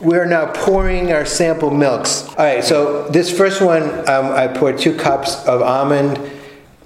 [0.00, 2.28] We're now pouring our sample milks.
[2.28, 6.20] All right, so this first one, um, I poured two cups of almond,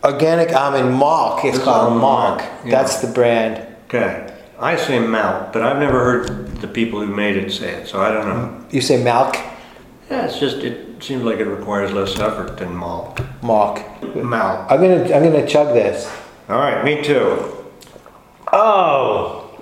[0.03, 1.45] organic almond Malk.
[1.45, 2.71] It's called Malk, yeah.
[2.71, 3.67] That's the brand.
[3.85, 4.35] Okay.
[4.59, 8.01] I say malt, but I've never heard the people who made it say it, so
[8.01, 8.67] I don't know.
[8.71, 9.35] You say Malk?
[10.09, 13.17] Yeah, it's just, it seems like it requires less effort than malt.
[13.43, 13.83] Malk.
[14.23, 14.71] Malt.
[14.71, 16.11] I'm gonna, I'm gonna chug this.
[16.49, 17.67] All right, me too.
[18.53, 19.61] Oh.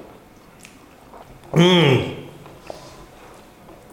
[1.53, 2.20] Mmm.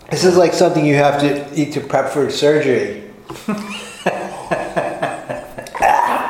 [0.09, 3.03] This is like something you have to eat to prep for surgery.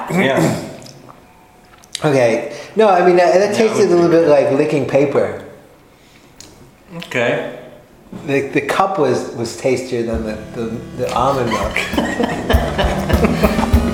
[0.10, 0.80] Yeah.
[2.04, 2.58] Okay.
[2.76, 5.44] No, I mean that, that tasted a little bit like licking paper.
[6.96, 7.54] Okay.
[8.26, 10.66] The, the cup was, was tastier than the, the,
[10.98, 11.78] the almond milk.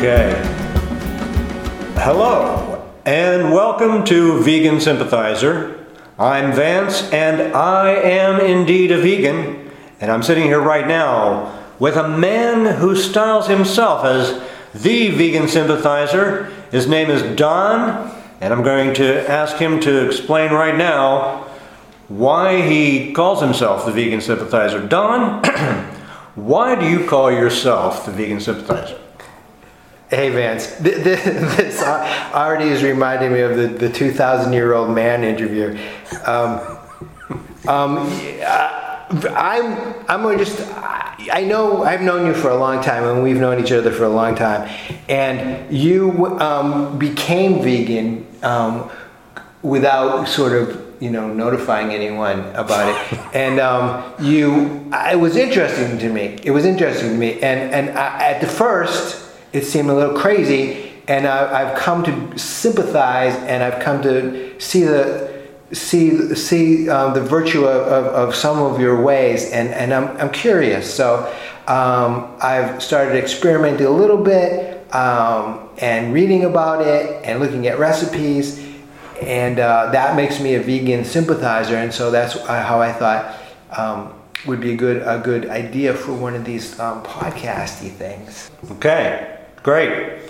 [0.00, 0.32] Okay.
[1.96, 5.86] Hello, and welcome to Vegan Sympathizer.
[6.18, 9.70] I'm Vance, and I am indeed a vegan.
[10.00, 15.48] And I'm sitting here right now with a man who styles himself as the Vegan
[15.48, 16.44] Sympathizer.
[16.70, 21.46] His name is Don, and I'm going to ask him to explain right now
[22.08, 24.80] why he calls himself the Vegan Sympathizer.
[24.80, 25.44] Don,
[26.36, 28.99] why do you call yourself the Vegan Sympathizer?
[30.10, 34.90] Hey Vance, th- th- this already is reminding me of the, the 2,000 year old
[34.90, 35.78] man interview.
[36.26, 36.60] Um,
[37.68, 37.96] um,
[39.36, 43.22] I'm, I'm gonna just, I I know I've known you for a long time and
[43.22, 44.68] we've known each other for a long time.
[45.08, 48.90] And you um, became vegan um,
[49.62, 53.20] without sort of, you know, notifying anyone about it.
[53.34, 56.38] And um, you, it was interesting to me.
[56.42, 57.34] It was interesting to me.
[57.34, 60.92] And, and I, at the first, it seemed a little crazy.
[61.08, 65.30] And I, I've come to sympathize and I've come to see the,
[65.72, 70.16] see see um, the virtue of, of, of some of your ways and, and I'm,
[70.16, 71.32] I'm curious so
[71.68, 77.78] um, I've started experimenting a little bit um, and reading about it and looking at
[77.78, 78.66] recipes
[79.22, 83.36] and uh, that makes me a vegan sympathizer and so that's how I thought
[83.76, 84.14] um,
[84.46, 89.38] would be a good a good idea for one of these um, podcasty things Okay,
[89.62, 90.20] great.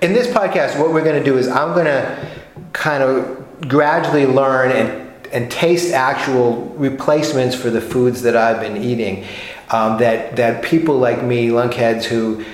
[0.00, 2.28] in this podcast, what we're going to do is I'm going to
[2.72, 8.76] kind of gradually learn and, and taste actual replacements for the foods that I've been
[8.76, 9.26] eating.
[9.70, 12.44] Um, that, that people like me, lunkheads who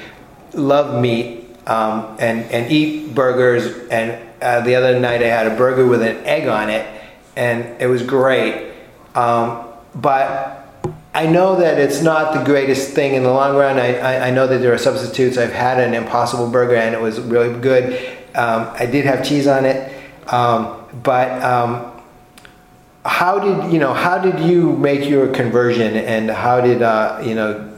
[0.52, 5.56] love meat um, and, and eat burgers, and uh, the other night I had a
[5.56, 7.02] burger with an egg on it,
[7.36, 8.72] and it was great.
[9.14, 10.63] Um, but
[11.14, 13.78] I know that it's not the greatest thing in the long run.
[13.78, 15.38] I, I, I know that there are substitutes.
[15.38, 17.94] I've had an Impossible Burger and it was really good.
[18.34, 19.92] Um, I did have cheese on it,
[20.26, 21.92] um, but um,
[23.04, 23.94] how did you know?
[23.94, 27.70] How did you make your conversion, and how did uh, you know?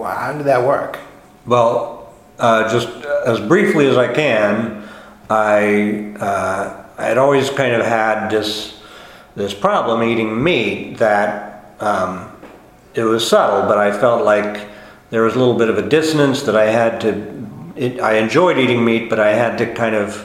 [0.00, 1.00] How did that work?
[1.44, 2.88] Well, uh, just
[3.26, 4.88] as briefly as I can,
[5.28, 8.80] I uh, I had always kind of had this
[9.34, 12.27] this problem eating meat that um,
[12.98, 14.68] it was subtle, but I felt like
[15.10, 17.46] there was a little bit of a dissonance that I had to.
[17.76, 20.24] It, I enjoyed eating meat, but I had to kind of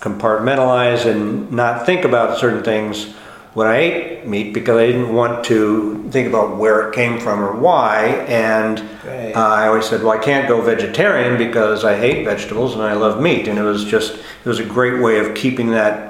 [0.00, 3.14] compartmentalize and not think about certain things
[3.54, 7.42] when I ate meat because I didn't want to think about where it came from
[7.42, 8.06] or why.
[8.28, 9.32] And Right.
[9.34, 12.92] uh, I always said, well, I can't go vegetarian because I hate vegetables and I
[12.92, 13.48] love meat.
[13.48, 16.09] And it was just, it was a great way of keeping that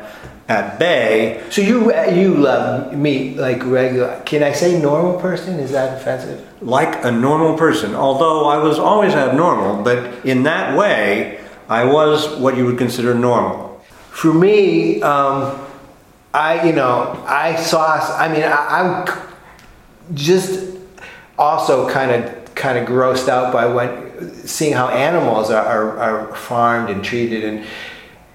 [0.51, 1.41] at bay.
[1.49, 4.21] So you you love me like regular?
[4.27, 5.61] Can I say normal person?
[5.61, 6.45] Is that offensive?
[6.61, 7.95] like a normal person.
[7.95, 13.15] Although I was always abnormal, but in that way, I was what you would consider
[13.15, 13.81] normal.
[14.11, 15.59] For me, um,
[16.35, 17.99] I you know I saw.
[18.17, 20.77] I mean, I, I'm just
[21.39, 26.35] also kind of kind of grossed out by when seeing how animals are, are, are
[26.35, 27.65] farmed and treated and.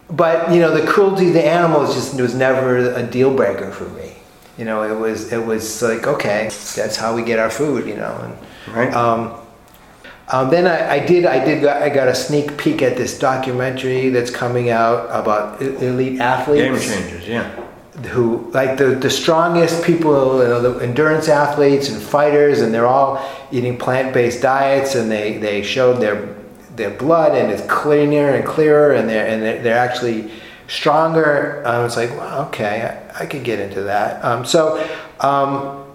[0.10, 3.86] But you know, the cruelty to the animals just was never a deal breaker for
[3.90, 4.14] me.
[4.58, 7.86] You know, it was it was like okay, that's how we get our food.
[7.88, 8.94] You know, and Right.
[8.94, 9.34] um,
[10.32, 13.20] Um, then I, I did I did got, I got a sneak peek at this
[13.20, 17.52] documentary that's coming out about elite athletes Game changers, yeah.
[18.10, 22.88] who like the, the strongest people you know the endurance athletes and fighters and they're
[22.88, 26.35] all eating plant-based diets and they, they showed their
[26.76, 30.32] their blood and it's cleaner and clearer and they're and they're, they're actually
[30.68, 34.78] stronger I was like well, okay I, I could get into that um, so
[35.20, 35.86] um,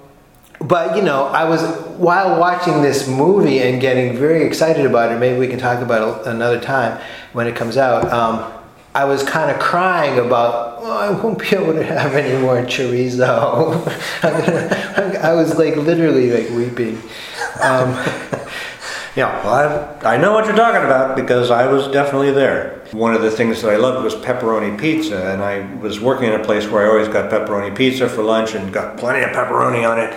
[0.61, 1.63] but you know I was
[1.97, 6.21] while watching this movie and getting very excited about it maybe we can talk about
[6.21, 7.01] it another time
[7.33, 8.53] when it comes out um,
[8.93, 12.57] I was kind of crying about, oh, I won't be able to have any more
[12.63, 13.87] chorizo.
[15.23, 17.01] I was like literally like weeping.
[19.17, 22.87] Yeah, well, I, I know what you're talking about because I was definitely there.
[22.93, 26.41] One of the things that I loved was pepperoni pizza, and I was working in
[26.41, 29.89] a place where I always got pepperoni pizza for lunch and got plenty of pepperoni
[29.89, 30.17] on it.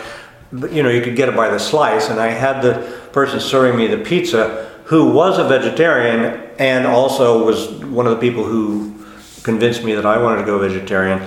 [0.51, 3.39] But you know, you could get it by the slice, and I had the person
[3.39, 8.43] serving me the pizza who was a vegetarian and also was one of the people
[8.43, 8.93] who
[9.41, 11.19] convinced me that I wanted to go vegetarian.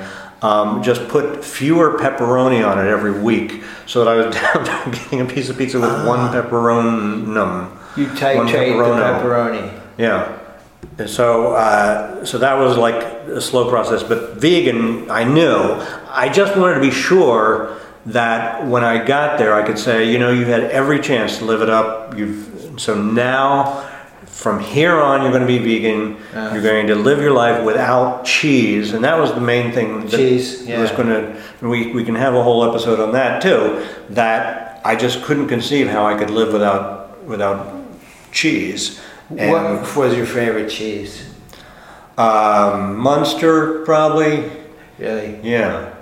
[0.43, 4.91] Um, just put fewer pepperoni on it every week, so that I was down to
[4.91, 7.71] getting a piece of pizza with one pepperonum.
[7.97, 9.81] you titrate the pepperoni.
[9.97, 10.39] Yeah.
[10.99, 14.03] And so, uh, so that was like a slow process.
[14.03, 15.83] But vegan, I knew.
[16.09, 20.19] I just wanted to be sure that when I got there, I could say, you
[20.19, 22.17] know, you had every chance to live it up.
[22.17, 23.89] You've so now,
[24.37, 26.19] from here on, you're going to be vegan.
[26.35, 30.01] You're going to live your life without cheese, and that was the main thing.
[30.03, 30.97] that Cheese, was yeah.
[30.97, 31.43] going to.
[31.67, 33.87] We we can have a whole episode on that too.
[34.11, 37.83] That I just couldn't conceive how I could live without without
[38.31, 39.01] cheese.
[39.31, 41.25] And- What was your favorite cheese?
[42.19, 44.51] um, Munster, probably.
[44.99, 45.41] Really?
[45.43, 45.95] Yeah.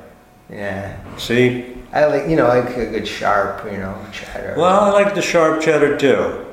[0.51, 0.97] Yeah.
[1.19, 1.73] See?
[1.93, 4.55] I like you know I like a good sharp you know cheddar.
[4.59, 6.45] Well, I like the sharp cheddar too.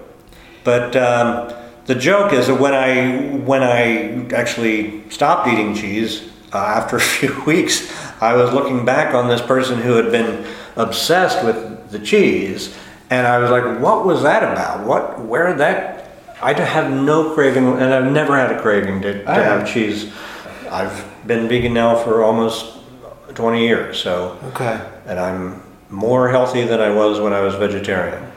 [0.64, 1.52] But um,
[1.92, 7.02] the joke is that when I when I actually stopped eating cheese uh, after a
[7.02, 7.92] few weeks,
[8.22, 10.48] I was looking back on this person who had been
[10.78, 12.74] obsessed with the cheese,
[13.10, 14.88] and I was like, "What was that about?
[14.88, 15.20] What?
[15.20, 15.98] Where did that?"
[16.42, 20.12] I have no craving, and I've never had a craving to, to have cheese.
[20.72, 22.78] I've been vegan now for almost
[23.36, 24.80] 20 years, so okay.
[25.06, 28.24] and I'm more healthy than I was when I was vegetarian.
[28.24, 28.32] I,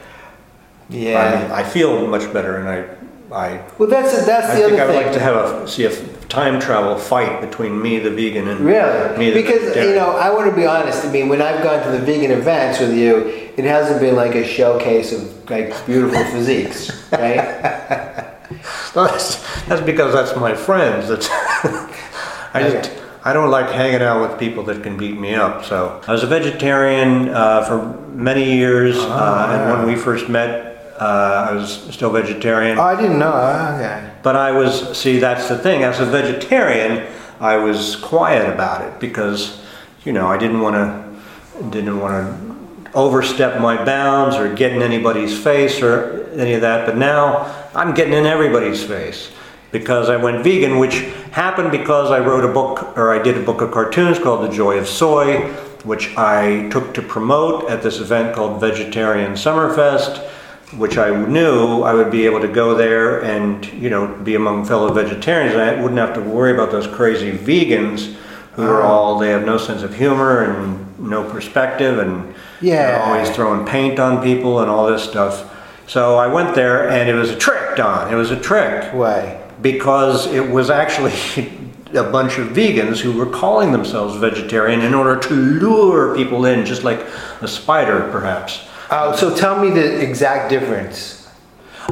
[0.90, 1.42] Yeah.
[1.42, 2.84] mean, I feel much better, and I,
[3.32, 5.04] I, well, that's that's I the think other I would thing.
[5.06, 9.18] like to have a see a time travel fight between me, the vegan, and Really?
[9.18, 11.04] me, the because you know, I want to be honest.
[11.04, 13.26] I mean, when I've gone to the vegan events with you,
[13.56, 17.36] it hasn't been like a showcase of like beautiful physiques, right?
[18.94, 21.08] that's, that's because that's my friends.
[21.08, 21.28] That's
[22.54, 22.92] I just
[23.24, 25.64] I don't like hanging out with people that can beat me up.
[25.64, 30.73] So I was a vegetarian uh, for many years, uh, and when we first met,
[31.00, 32.78] uh, I was still vegetarian.
[32.78, 33.32] oh, I didn't know.
[33.32, 34.10] Oh, Okay.
[34.22, 35.82] But I was, see, that's the thing.
[35.82, 37.06] As a vegetarian,
[37.40, 39.60] I was quiet about it because,
[40.04, 44.82] you know, I didn't want to, didn't want to overstep my bounds or get in
[44.82, 46.86] anybody's face or any of that.
[46.86, 49.30] But now I'm getting in everybody's face
[49.72, 51.00] because I went vegan, which
[51.32, 54.54] happened because I wrote a book or I did a book of cartoons called The
[54.54, 55.40] Joy of Soy,
[55.82, 60.30] which I took to promote at this event called Vegetarian Summerfest
[60.76, 64.64] which I knew I would be able to go there and you know be among
[64.64, 65.54] fellow vegetarians.
[65.54, 68.14] I wouldn't have to worry about those crazy vegans
[68.52, 68.92] who are uh-huh.
[68.92, 73.02] all they have no sense of humor and no perspective and Yeah.
[73.04, 75.50] always throwing paint on people and all this stuff.
[75.86, 78.12] So I went there and it was a trick, Don.
[78.12, 79.40] It was a trick Why?
[79.60, 81.12] because it was actually
[81.94, 86.64] a bunch of vegans who were calling themselves vegetarian in order to lure people in,
[86.64, 87.00] just like
[87.40, 88.66] a spider, perhaps.
[88.90, 91.28] Oh, so tell me the exact difference.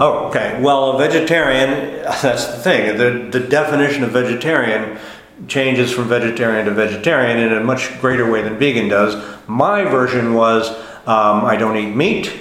[0.00, 0.60] Oh, okay.
[0.60, 2.96] Well, a vegetarian, that's the thing.
[2.96, 4.98] The, the definition of vegetarian
[5.48, 9.16] changes from vegetarian to vegetarian in a much greater way than vegan does.
[9.48, 10.70] My version was
[11.06, 12.32] um, I don't eat meat,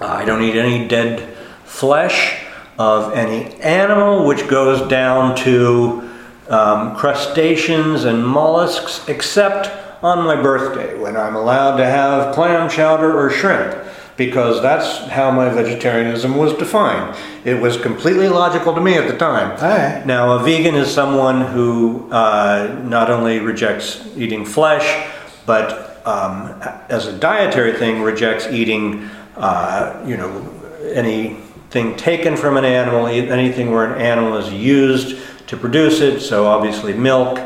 [0.00, 2.44] I don't eat any dead flesh
[2.78, 6.10] of any animal, which goes down to
[6.48, 9.70] um, crustaceans and mollusks, except
[10.02, 13.76] on my birthday when I'm allowed to have clam chowder or shrimp,
[14.16, 17.16] because that's how my vegetarianism was defined.
[17.44, 19.52] It was completely logical to me at the time.
[19.52, 20.06] Alright.
[20.06, 25.08] Now, a vegan is someone who uh, not only rejects eating flesh,
[25.46, 30.48] but um, as a dietary thing, rejects eating, uh, you know,
[30.92, 35.16] anything taken from an animal, anything where an animal is used
[35.46, 36.20] to produce it.
[36.20, 37.38] So obviously, milk,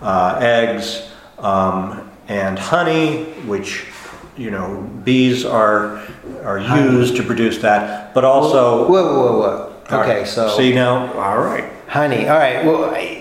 [0.00, 1.10] uh, eggs,
[1.44, 3.86] um, and honey, which
[4.36, 6.02] you know, bees are
[6.42, 8.88] are used to produce that, but also.
[8.88, 9.72] Whoa, whoa, whoa.
[9.90, 10.26] All Okay, right.
[10.26, 11.64] so see now, all right.
[11.86, 12.26] honey.
[12.28, 12.64] All right.
[12.64, 13.20] Well, I-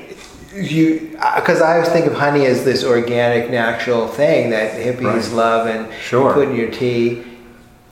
[0.56, 5.32] you because I always think of honey as this organic, natural thing that hippies Right.
[5.34, 6.28] love and Sure.
[6.30, 7.24] you put in your tea.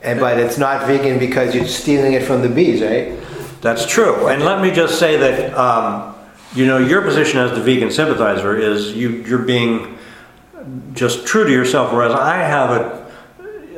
[0.04, 3.12] And but it's not vegan because you're stealing it from the bees, right?
[3.60, 4.26] That's true.
[4.28, 6.14] And let me just say that, um,
[6.54, 9.96] you know, your position as the vegan sympathizer is you, you're being
[10.92, 13.12] just true to yourself, whereas I have a,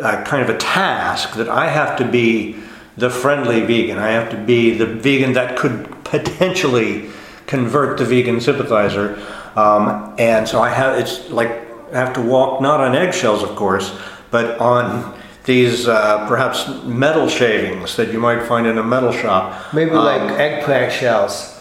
[0.00, 2.56] a kind of a task that I have to be
[2.96, 3.98] the friendly vegan.
[3.98, 7.10] I have to be the vegan that could potentially
[7.46, 9.18] convert the vegan sympathizer.
[9.56, 11.50] Um, and so I have, it's like,
[11.92, 13.96] I have to walk not on eggshells, of course,
[14.30, 15.14] but on
[15.44, 19.72] these uh, perhaps metal shavings that you might find in a metal shop.
[19.74, 21.50] Maybe Um, like eggplant shells.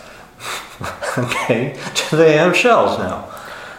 [1.16, 1.78] Okay,
[2.10, 3.28] do they have shells now?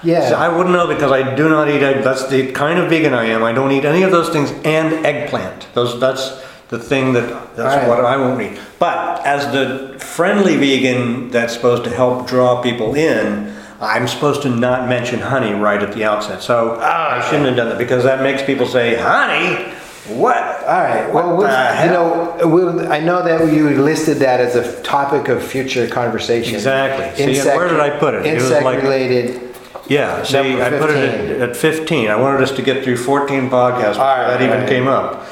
[0.04, 0.28] Yeah.
[0.28, 2.04] See, I wouldn't know because I do not eat egg.
[2.04, 3.42] That's the kind of vegan I am.
[3.42, 5.66] I don't eat any of those things and eggplant.
[5.74, 7.88] Those that's the thing that that's Alright.
[7.88, 8.58] what I won't eat.
[8.78, 14.50] But as the friendly vegan that's supposed to help draw people in, I'm supposed to
[14.50, 16.42] not mention honey right at the outset.
[16.42, 17.16] So Ah.
[17.18, 19.72] I shouldn't have done that because that makes people say, "Honey,
[20.08, 21.12] what?" All right.
[21.12, 22.36] What Well, we'll, you hell?
[22.38, 26.54] know, we'll, I know that you listed that as a topic of future conversation.
[26.54, 27.34] Exactly.
[27.34, 28.24] See, where did I put it?
[28.26, 29.40] It was Insect like- related.
[29.86, 31.42] Yeah, see, Number I put it 15.
[31.42, 32.08] at, at 15.
[32.08, 34.68] I wanted us to get through 14 podcasts before right, that even right.
[34.68, 35.26] came up.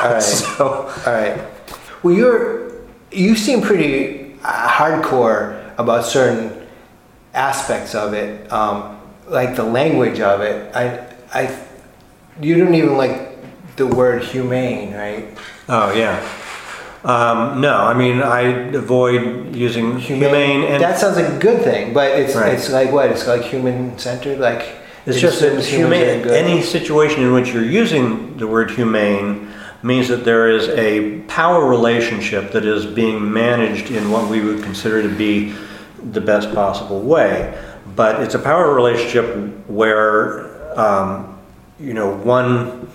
[0.00, 0.22] All right.
[0.22, 1.44] So, All right.
[2.02, 2.66] Well, you're
[3.10, 6.66] you seem pretty uh, hardcore about certain
[7.34, 10.74] aspects of it, um, like the language of it.
[10.74, 11.64] I, I,
[12.40, 13.36] you don't even like
[13.76, 15.26] the word humane, right?
[15.68, 16.20] oh yeah.
[17.06, 18.40] Um, no, I mean I
[18.74, 22.52] avoid using humane, and that sounds like a good thing, but it's Right.
[22.52, 23.10] it's like what?
[23.10, 24.74] It's like human centered, like
[25.06, 26.28] it's it just that humane.
[26.28, 29.52] Any situation in which you're using the word humane
[29.84, 34.64] means that there is a power relationship that is being managed in what we would
[34.64, 35.54] consider to be
[36.10, 37.56] the best possible way.
[37.94, 39.26] But it's a power relationship
[39.68, 41.38] where um,
[41.78, 42.90] you know one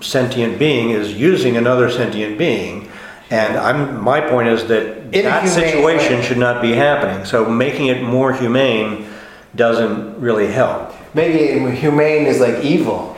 [0.00, 2.88] sentient being is using another sentient being.
[3.32, 7.24] And I'm, my point is that that situation should not be happening.
[7.24, 9.08] So making it more humane
[9.56, 10.94] doesn't really help.
[11.14, 13.16] Maybe humane is like evil.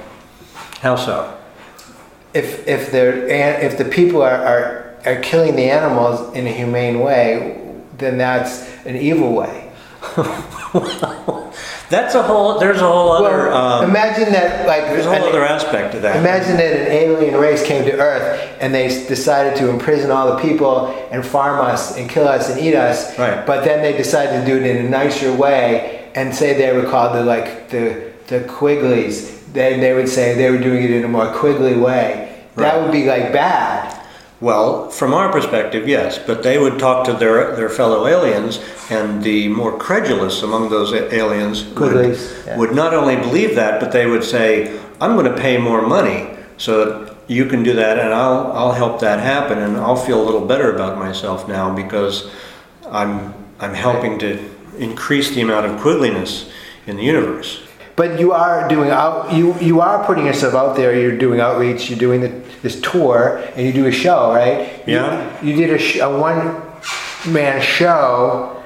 [0.81, 1.35] How so?
[2.35, 7.01] if if they're if the people are, are are killing the animals in a humane
[7.01, 9.71] way, then that's an evil way.
[11.95, 12.59] That's a whole.
[12.59, 13.51] There's a whole other.
[13.51, 16.17] Well, um, imagine that like there's a whole an- other aspect to that.
[16.17, 20.43] Imagine that an alien race came to Earth and they decided to imprison all the
[20.43, 23.17] people and farm us and kill us and eat us.
[23.17, 23.47] Right.
[23.47, 26.89] But then they decided to do it in a nicer way and say they were
[26.91, 29.53] called the like the the Quigleys.
[29.53, 32.45] Then they would say they were doing it in a more Quigley way.
[32.57, 32.65] Right.
[32.73, 34.04] That would be like bad.
[34.45, 38.61] Well, from our perspective, yes, but they would talk to their their fellow aliens,
[38.91, 42.59] and the more credulous among those aliens would, yeah.
[42.59, 46.29] would not only believe that, but they would say, "I'm going to pay more money
[46.59, 50.21] so that you can do that, and I'll I'll help that happen, and I'll feel
[50.21, 52.29] a little better about myself now because
[53.01, 54.29] I'm I'm helping to
[54.77, 56.51] increase the amount of quiggliness
[56.87, 57.64] in the universe."
[57.97, 59.33] But you are doing out.
[59.33, 60.99] You you are putting yourself out there.
[60.99, 61.89] You're doing outreach.
[61.89, 62.29] You're doing the,
[62.63, 64.83] this tour, and you do a show, right?
[64.87, 65.43] You- Yeah.
[65.45, 66.61] You, did a, sh- a one
[67.33, 68.61] man show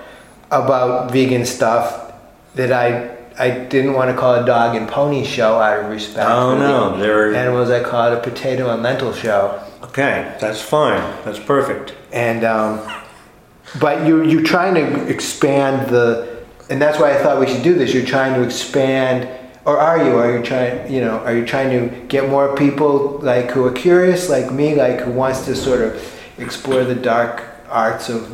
[0.50, 2.12] about vegan stuff
[2.54, 6.28] that I I didn't want to call a dog and pony show out of respect.
[6.28, 7.70] Oh, no, the they're- animals.
[7.70, 9.60] I called it a potato and lentil show.
[9.82, 11.00] Okay, that's fine.
[11.24, 11.94] That's perfect.
[12.12, 12.80] and um,
[13.78, 16.27] but you you're trying to expand the
[16.70, 17.94] and that's why I thought we should do this.
[17.94, 19.28] You're trying to expand,
[19.64, 20.16] or are you?
[20.16, 20.92] Are you trying?
[20.92, 24.74] You know, are you trying to get more people like who are curious, like me,
[24.74, 28.28] like who wants to sort of explore the dark arts of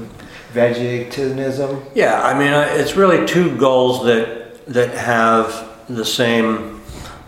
[0.52, 1.84] vegetarianism?
[1.94, 6.80] Yeah, I mean, it's really two goals that that have the same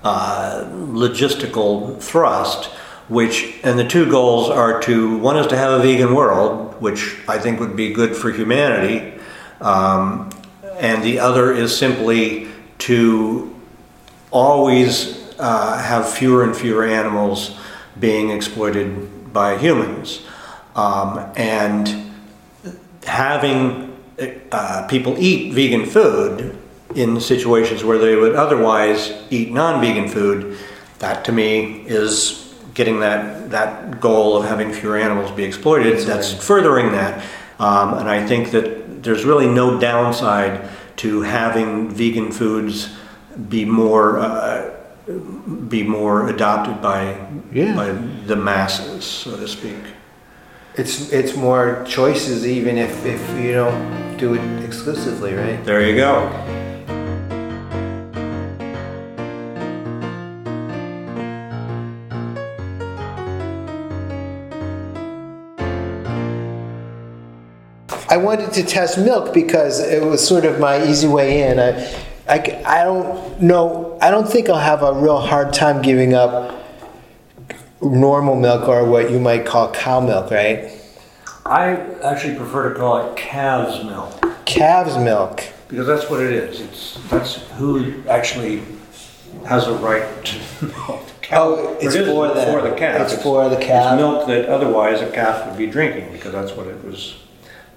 [0.03, 2.71] uh, logistical thrust.
[3.09, 7.17] Which and the two goals are to one is to have a vegan world, which
[7.29, 9.21] I think would be good for humanity,
[9.61, 10.29] um,
[10.79, 13.55] and the other is simply to
[14.31, 17.59] always uh, have fewer and fewer animals
[17.99, 20.27] being exploited by humans,
[20.75, 22.13] um, and
[23.05, 23.97] having
[24.53, 26.57] uh, people eat vegan food
[26.95, 30.57] in situations where they would otherwise eat non-vegan food,
[30.99, 35.99] that to me is getting that that goal of having fewer animals be exploited.
[36.01, 37.25] That's furthering that,
[37.59, 42.95] um, and I think that there's really no downside to having vegan foods
[43.49, 44.71] be more uh,
[45.69, 47.17] be more adopted by
[47.53, 47.77] Yeah.
[47.77, 47.93] by
[48.27, 49.77] the masses, so to speak.
[50.75, 55.63] It's it's more choices even if, if you don't do it exclusively, right?
[55.65, 56.29] There you go.
[68.17, 71.61] I wanted to test milk because it was sort of my easy way in.
[71.61, 71.85] I,
[72.27, 76.65] I, I don't know, I don't think I'll have a real hard time giving up
[77.83, 80.73] normal milk or what you might call cow milk, right?
[81.45, 85.43] I actually prefer to call it calves milk Calves milk.
[85.69, 86.61] because that's what it is.
[86.63, 88.63] It's that's who actually
[89.47, 91.03] has a right to milk.
[91.33, 93.01] Oh, it's It for the- for the calf.
[93.13, 93.93] it's for the calf.
[93.93, 97.17] It's milk that otherwise a calf would be drinking because that's what it was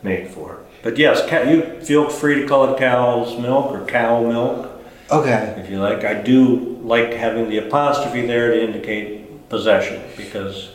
[0.04, 0.60] made for.
[0.82, 4.70] But yes, ca- you feel free to call it cow's milk or cow milk
[5.12, 5.56] Okay.
[5.58, 6.04] if you like.
[6.04, 10.70] I do like having the apostrophe there to indicate possession because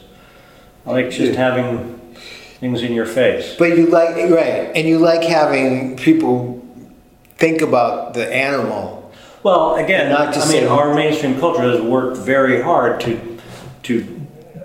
[0.87, 1.99] I like just having
[2.61, 3.54] things in your face.
[3.59, 6.62] But you like, right, and you like having people
[7.37, 9.12] think about the animal.
[9.43, 13.38] Well, again, Not I mean, our mainstream culture has worked very hard to
[13.85, 14.21] to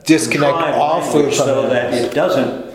[0.06, 2.69] Disconnect all food so that it doesn't.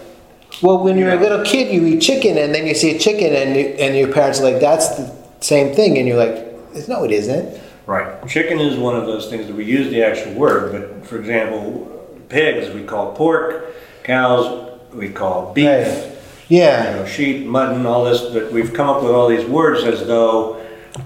[0.62, 3.34] Well, when you're a little kid, you eat chicken, and then you see a chicken,
[3.34, 7.04] and you, and your parents are like, "That's the same thing," and you're like, "No,
[7.04, 8.06] it isn't." Right.
[8.26, 11.86] Chicken is one of those things that we use the actual word, but for example,
[12.28, 15.66] pigs we call pork, cows we call beef.
[15.68, 16.10] Right.
[16.48, 16.96] you Yeah.
[16.96, 20.56] know, sheep, mutton, all this, but we've come up with all these words as though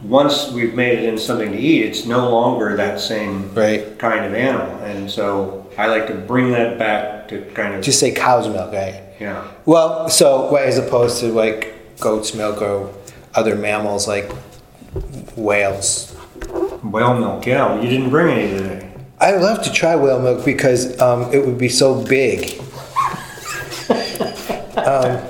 [0.06, 3.98] once we've made it into something to eat, it's no longer that same Right.
[3.98, 4.66] kind of animal.
[4.84, 8.72] And so I like to bring that back to kind of, Just say cow's milk,
[8.72, 9.00] right?
[9.20, 9.46] Yeah.
[9.64, 12.92] Well, so as opposed to like goat's milk or
[13.34, 14.30] other mammals like
[15.36, 16.14] whales.
[16.82, 18.90] Whale milk, yeah, well, you didn't bring any today.
[19.20, 22.60] I would love to try whale milk because um, it would be so big.
[24.76, 25.20] um,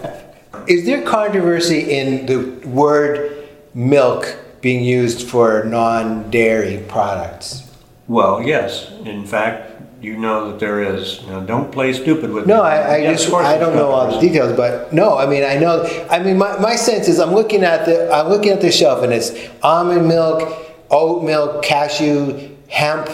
[0.66, 7.64] is there controversy in the word milk being used for non-dairy products?
[8.06, 11.24] Well, yes, in fact, you know that there is.
[11.26, 12.54] Now, don't play stupid with me.
[12.54, 15.18] No, I, I Yes, of just course I don't know all the details, but no,
[15.18, 15.84] I mean I know.
[16.10, 19.02] I mean my, my sense is I'm looking at the I'm looking at the shelf
[19.02, 19.32] and it's
[19.62, 20.56] almond milk,
[20.90, 23.10] oat milk, cashew, hemp,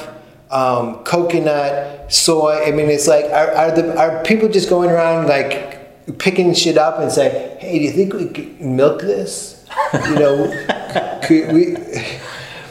[0.51, 2.65] um, coconut, soy.
[2.67, 6.77] I mean it's like are, are the are people just going around like picking shit
[6.77, 9.65] up and saying, hey, do you think we could milk this?
[9.95, 11.77] You know, could we?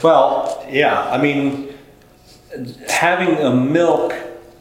[0.03, 1.72] Well, yeah, I mean,
[2.89, 4.13] having a milk,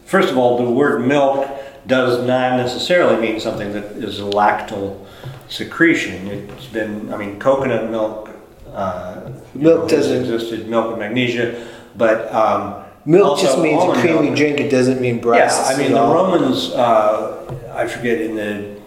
[0.05, 1.49] first of all, the word milk
[1.87, 5.05] does not necessarily mean something that is a lactal
[5.49, 6.27] secretion.
[6.29, 8.31] It's been, I mean, coconut milk.
[8.73, 14.23] Uh, Milk know, doesn't- existed, milk and magnesia, but um, Milk just means a creamy
[14.29, 14.37] milk.
[14.37, 14.61] drink.
[14.61, 15.51] It doesn't mean Yeah.
[15.53, 16.15] I mean, the all.
[16.15, 18.81] Romans, uh, I forget, in the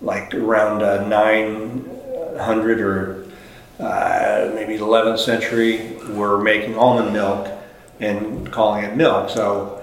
[0.00, 3.26] like around uh, 900 or
[3.78, 7.48] uh, maybe 11th century, were making almond milk
[8.00, 9.30] and calling it milk.
[9.30, 9.82] So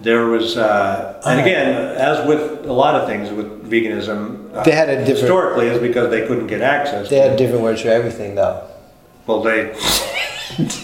[0.00, 4.72] there was, uh, and again, as with a lot of things with veganism, uh, They
[4.72, 7.08] had a different- historically is because they couldn't get access.
[7.08, 8.62] They to have different words for everything, though.
[9.26, 9.74] Well, they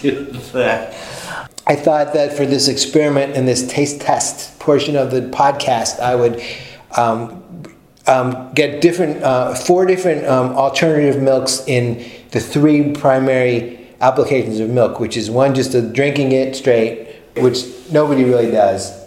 [0.01, 0.93] did that.
[1.65, 6.15] I thought that for this experiment and this taste test portion of the podcast, I
[6.15, 6.41] would
[6.97, 7.41] um,
[8.05, 14.69] um, get different, uh, four different um, alternative milks in the three primary applications of
[14.69, 19.01] milk, which is one just drinking it straight, which nobody really does.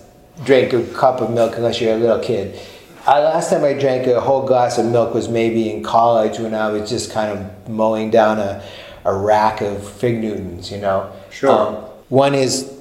[0.45, 2.59] Drink a cup of milk unless you're a little kid.
[3.07, 6.55] Uh, last time I drank a whole glass of milk was maybe in college when
[6.55, 8.65] I was just kind of mowing down a,
[9.05, 11.13] a rack of fig Newtons, you know.
[11.31, 11.51] Sure.
[11.51, 11.75] Um,
[12.09, 12.73] one is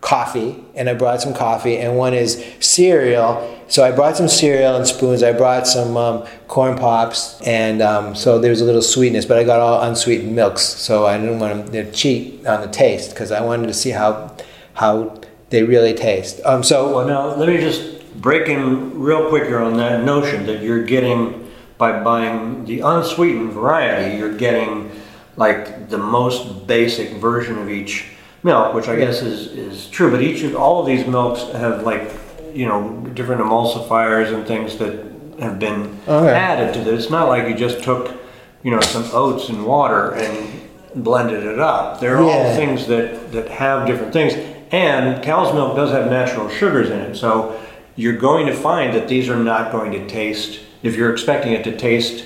[0.00, 3.59] coffee, and I brought some coffee, and one is cereal.
[3.70, 5.22] So I brought some cereal and spoons.
[5.22, 9.38] I brought some um, corn pops, and um, so there was a little sweetness, but
[9.38, 10.62] I got all unsweetened milks.
[10.62, 14.36] So I didn't want to cheat on the taste because I wanted to see how
[14.74, 16.40] how they really taste.
[16.44, 20.46] Um, so Well, now let me just break in real quick here on that notion
[20.46, 24.90] that you're getting by buying the unsweetened variety, you're getting
[25.36, 28.06] like the most basic version of each
[28.42, 30.10] milk, which I guess is, is true.
[30.10, 32.10] But each of all of these milks have like
[32.54, 34.92] you know different emulsifiers and things that
[35.40, 36.34] have been oh, Okay.
[36.34, 37.04] added to this.
[37.04, 38.14] It's not like you just took
[38.62, 40.60] you know some oats and water and
[40.94, 42.00] blended it up.
[42.00, 44.34] They're all things that that have different things.
[44.72, 47.60] And cow's milk does have natural sugars in it, so
[47.96, 50.60] you're going to find that these are not going to taste.
[50.82, 52.24] If you're expecting it to taste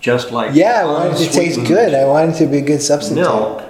[0.00, 1.94] just like yeah, I wanted it to taste good.
[1.94, 3.20] I wanted it to be a good substitute.
[3.22, 3.62] milk,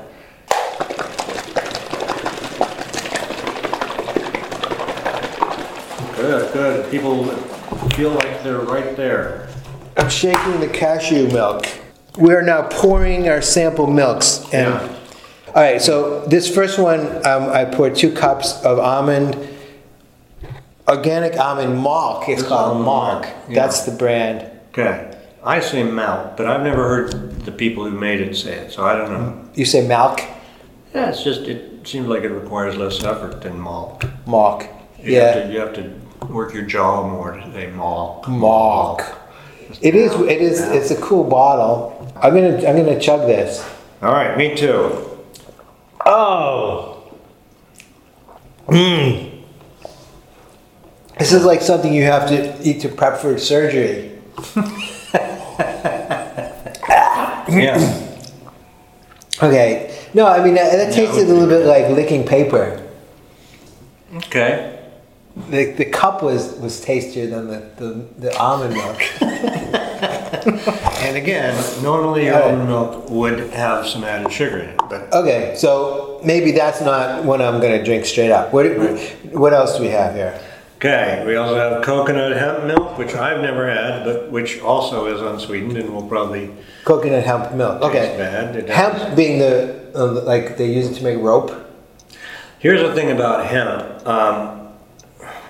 [6.52, 6.90] good.
[6.90, 7.24] People
[7.96, 9.48] feel like they're right there.
[9.96, 11.66] I'm shaking the cashew milk.
[12.18, 14.42] We are now pouring our sample milks.
[14.52, 14.88] And Yeah.
[15.54, 19.36] all right, so this first one, um, I poured two cups of almond,
[20.88, 22.28] organic almond malk.
[22.28, 23.22] It's It's called malk.
[23.22, 23.54] malk, yeah.
[23.54, 24.44] That's the brand.
[24.72, 25.06] Okay.
[25.44, 28.84] I say malt, but I've never heard the people who made it say it, so
[28.84, 29.34] I don't know.
[29.54, 30.20] You say malk,
[30.94, 34.04] Yeah, it's just, it seems like it requires less effort than malt.
[34.26, 34.66] malk.
[35.02, 35.84] You have Yeah, to, you have to
[36.30, 38.24] work your jaw more to say malt.
[38.24, 39.18] malk.
[39.80, 40.12] It is.
[40.12, 40.60] It is.
[40.60, 42.12] It's a cool bottle.
[42.20, 42.56] I'm gonna.
[42.66, 43.68] I'm gonna chug this.
[44.02, 45.18] All right, me too.
[46.04, 47.04] Oh.
[48.66, 49.42] Mmm.
[51.18, 54.18] This is like something you have to eat to prep for surgery.
[57.52, 58.16] Yeah.
[59.42, 59.98] Okay.
[60.14, 62.82] No, I mean that, that tasted a little bit like licking paper.
[64.16, 64.71] Okay.
[65.50, 69.00] The, the cup was, was tastier than the, the, the almond milk.
[71.02, 75.54] And again, normally your almond milk would have some added sugar in it, but Okay,
[75.56, 78.52] so maybe that's not what I'm gonna drink straight up.
[78.52, 78.66] What
[79.32, 80.38] what else do we have here?
[80.76, 81.22] okay.
[81.26, 85.76] We also have coconut hemp milk, which I've never had, but which also is unsweetened
[85.76, 86.50] and will probably
[86.84, 87.80] Coconut hemp milk.
[87.82, 88.14] Okay.
[88.18, 88.56] bad.
[88.56, 91.52] It has- Hemp being the uh, like they use it to make rope.
[92.58, 94.06] Here's the thing about hemp.
[94.06, 94.61] Um,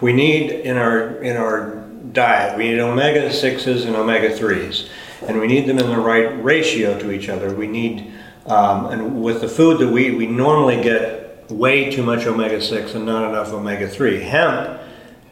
[0.03, 1.77] we need in our in our
[2.13, 4.91] diet, we need omega sixes and omega threes,
[5.27, 7.55] and we need them in the right ratio to each other.
[7.55, 8.13] We need,
[8.47, 12.61] um, and with the food that we eat, we normally get way too much omega
[12.61, 14.21] six and not enough omega three.
[14.21, 14.81] Hemp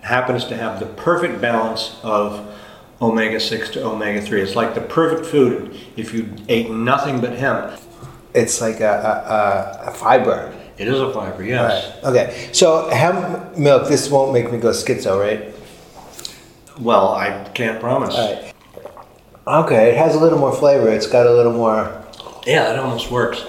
[0.02, 2.56] happens to have the perfect balance of
[3.02, 4.40] omega six to omega three.
[4.40, 7.80] It's like the perfect food if you ate nothing but hemp.
[8.34, 10.54] It's like a, a, a fiber.
[10.80, 11.94] It is a fiber, yes.
[11.96, 12.04] Right.
[12.04, 12.48] Okay.
[12.52, 13.86] So hemp milk.
[13.86, 15.54] This won't make me go schizo, right?
[16.80, 18.16] Well, I can't promise.
[18.16, 18.54] Right.
[19.46, 19.90] Okay.
[19.90, 20.88] It has a little more flavor.
[20.88, 22.02] It's got a little more.
[22.46, 23.44] Yeah, it almost works.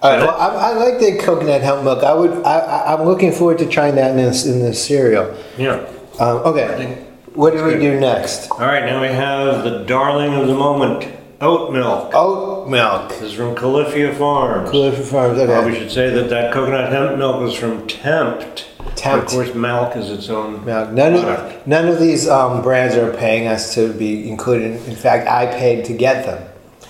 [0.00, 0.20] All right.
[0.20, 2.02] Well, I, I like the coconut hemp milk.
[2.02, 2.42] I would.
[2.42, 5.36] I, I'm looking forward to trying that in this in this cereal.
[5.58, 5.86] Yeah.
[6.18, 7.04] Um, okay.
[7.34, 8.50] What do we do next?
[8.50, 11.04] All right, now we have the darling of the moment,
[11.40, 12.10] oat Malk.
[12.14, 13.08] Oat milk.
[13.10, 14.70] This is from Califia Farms.
[14.70, 15.38] Califia Farms.
[15.38, 15.80] Well, we Okay.
[15.80, 18.66] should say that that coconut hemp milk was from Tempt.
[18.96, 19.26] Tempt.
[19.26, 20.92] Of course, milk is its own Malk.
[20.92, 24.86] None of none of these um, brands are paying us to be included.
[24.88, 26.42] In fact, I paid to get them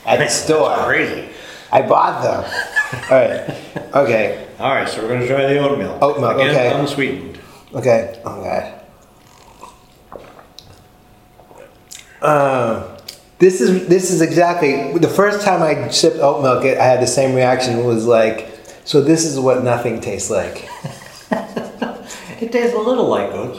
[0.06, 0.74] at the store.
[0.84, 1.28] Crazy.
[1.70, 2.44] I bought them.
[3.10, 3.94] All right.
[3.94, 4.46] Okay.
[4.58, 6.02] All right, so we're going to try the oat milk.
[6.02, 6.72] Oat milk, Again, okay.
[6.80, 7.38] unsweetened.
[7.74, 8.18] Okay.
[8.24, 8.74] Oh God.
[12.20, 12.97] Uh,
[13.38, 16.64] this is this is exactly the first time I sipped oat milk.
[16.64, 17.78] I had the same reaction.
[17.78, 18.50] It was like,
[18.84, 20.68] so this is what nothing tastes like.
[22.40, 23.58] It tastes a little like oats.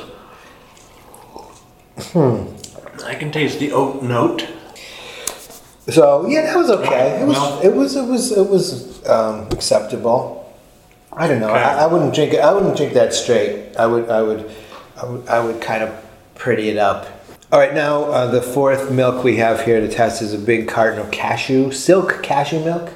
[2.13, 2.45] Hmm.
[3.05, 4.47] I can taste the oat note.
[5.89, 7.21] So yeah, that was okay.
[7.21, 10.37] It was Well- it was it was it was um, acceptable.
[11.11, 11.49] I don't know.
[11.49, 11.59] Okay.
[11.61, 12.39] I, I wouldn't drink it.
[12.39, 13.75] I wouldn't drink that straight.
[13.75, 14.49] I would I would
[14.95, 15.93] I would, I would kind of
[16.35, 17.05] pretty it up.
[17.51, 20.67] All right, now uh, the fourth milk we have here to test is a big
[20.67, 22.91] carton of cashew silk cashew milk.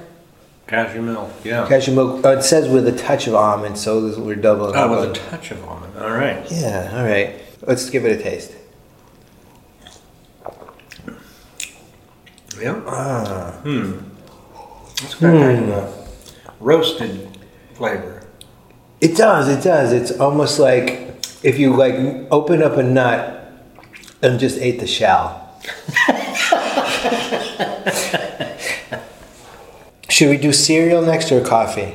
[0.68, 1.68] Cashew milk, yeah.
[1.68, 2.24] Cashew milk.
[2.24, 4.92] Uh, it says with a touch of almond, so this, we're doubling up.
[4.92, 5.98] Oh, with a touch of almond.
[5.98, 6.46] All right.
[6.52, 6.92] yeah.
[6.96, 7.42] All right.
[7.66, 8.54] Let's give it a taste.
[12.62, 12.80] Yeah.
[12.86, 13.60] Ah.
[13.63, 14.00] Hmm.
[15.02, 16.06] It's got kind of a
[16.60, 17.28] roasted
[17.74, 18.22] flavor.
[19.02, 19.50] It does.
[19.50, 19.92] It does.
[19.92, 21.96] It's almost like if you like
[22.32, 23.42] open up a nut
[24.24, 25.42] and just ate the shell.
[30.10, 31.94] Should we do cereal next or coffee?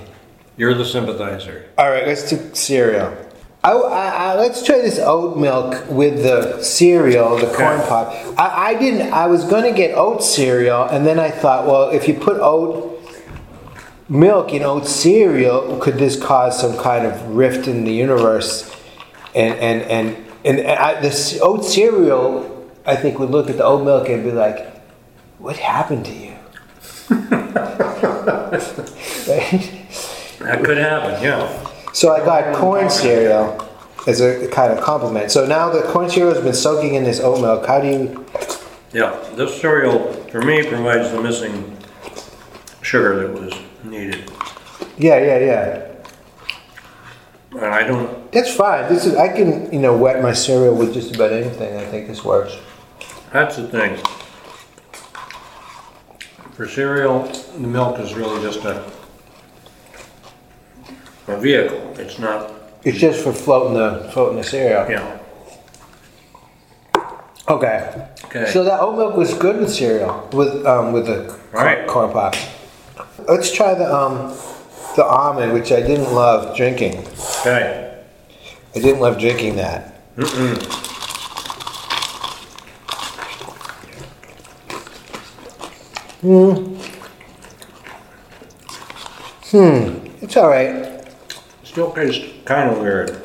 [0.56, 1.66] You're the sympathizer.
[1.78, 3.16] All right, let's do cereal.
[3.64, 8.12] I, I, I, let's try this oat milk with the cereal, the corn pop.
[8.38, 9.12] I, I didn't.
[9.12, 12.38] I was going to get oat cereal, and then I thought, well, if you put
[12.40, 13.00] oat
[14.08, 18.74] milk in oat cereal, could this cause some kind of rift in the universe?
[19.34, 23.84] And and and and, I, this oat cereal, I think, would look at the oat
[23.84, 24.66] milk and be like,
[25.38, 26.34] "What happened to you?"
[29.28, 29.74] right?
[30.40, 31.66] That could happen, yeah.
[31.92, 33.68] So I got corn cereal
[34.06, 35.30] as a kind of compliment.
[35.30, 37.66] So now the corn cereal has been soaking in this oat milk.
[37.66, 38.26] How do you?
[38.92, 41.76] Yeah, this cereal, for me, provides the missing
[42.82, 43.52] sugar that was
[43.84, 44.30] needed.
[44.96, 45.87] Yeah, yeah, yeah.
[47.58, 48.88] And I don't, That's fine.
[48.88, 51.76] This is I can you know wet my cereal with just about anything.
[51.76, 52.56] I think this works.
[53.32, 53.96] that's the thing.
[56.54, 57.22] For cereal,
[57.54, 58.84] the milk is really just a,
[61.28, 61.94] a vehicle.
[61.98, 62.52] It's not,
[62.84, 64.88] It's just for floating the floating the cereal.
[64.88, 65.20] know,
[67.48, 68.06] Okay.
[68.26, 68.50] Okay.
[68.52, 71.86] So that oat milk was good with cereal, with um, with the cor- Right.
[71.86, 72.38] corn pops.
[73.26, 74.32] Let's try the um,
[74.98, 77.06] the almond, which I didn't love drinking.
[77.40, 78.02] Okay.
[78.74, 79.94] I didn't love drinking that.
[86.20, 86.74] Hmm.
[89.50, 90.06] Hmm.
[90.20, 91.06] It's all right.
[91.62, 93.22] Still tastes kind of weird.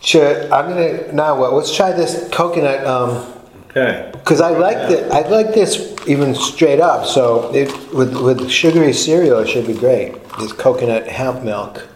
[0.00, 0.42] Sure.
[0.52, 1.38] I'm gonna now.
[1.38, 1.54] What?
[1.54, 2.84] Let's try this coconut.
[2.84, 3.32] Um,
[3.72, 4.10] Okay.
[4.12, 7.06] Because I like the, I like this even straight up.
[7.06, 10.21] So it with with sugary cereal, it should be great.
[10.38, 11.88] This coconut hemp milk.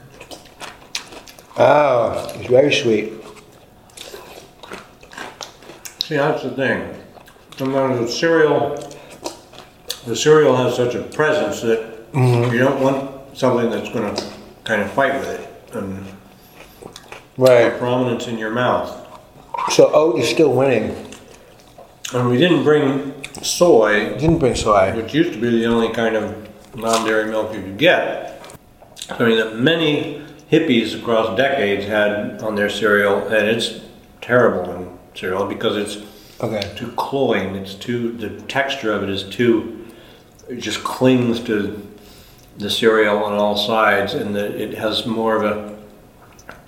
[1.58, 3.12] Oh, it's very sweet.
[6.00, 6.94] See, that's the thing.
[7.56, 8.76] Sometimes with cereal,
[10.06, 12.52] the cereal has such a presence that mm-hmm.
[12.52, 14.32] you don't want something that's going to
[14.64, 16.06] kind of fight with it and
[17.38, 17.76] Right.
[17.78, 18.90] prominence in your mouth.
[19.70, 20.94] So oat is still winning.
[22.14, 24.94] And we didn't bring soy, Didn't bring soy.
[24.94, 26.45] which used to be the only kind of
[26.76, 28.40] non-dairy milk you could get.
[29.10, 33.80] I mean, that many hippies across decades had on their cereal, and it's
[34.20, 36.06] terrible in cereal because it's
[36.38, 36.70] Okay.
[36.76, 37.54] too cloying.
[37.54, 39.86] It's too the texture of it is too.
[40.50, 41.82] It just clings to
[42.58, 45.76] the cereal on all sides, and the, it has more of a.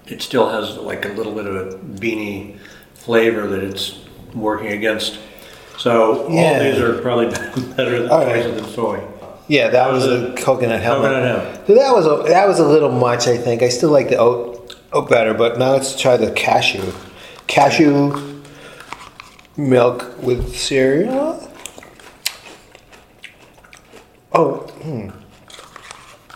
[0.06, 2.56] It still has like a little bit of a beanie
[2.94, 3.98] flavor that it's
[4.34, 5.18] working against.
[5.76, 7.26] So all these are probably
[7.76, 8.42] better than right.
[8.56, 9.06] than soy.
[9.48, 11.10] Yeah, that was was coconut helmet.
[11.10, 11.66] Coconut hemp.
[11.66, 13.26] So that was a, that was a little much.
[13.26, 16.92] I think I still like the oat oat better, but now let's try the cashew.
[17.46, 18.42] Cashew
[19.56, 21.50] milk with cereal.
[24.32, 25.10] Oh, Hmm.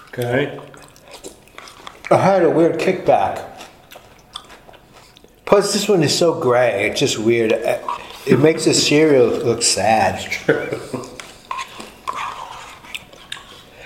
[0.09, 0.59] Okay.
[2.11, 3.49] I had a weird kickback.
[5.47, 6.89] Plus, this one is so gray.
[6.91, 7.53] It's just weird.
[8.27, 10.21] It makes the cereal look sad.